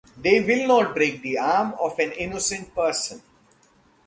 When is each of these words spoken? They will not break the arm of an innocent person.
They 0.17 0.39
will 0.41 0.65
not 0.67 0.95
break 0.95 1.21
the 1.21 1.37
arm 1.37 1.75
of 1.79 1.99
an 1.99 2.11
innocent 2.13 2.73
person. 2.73 3.21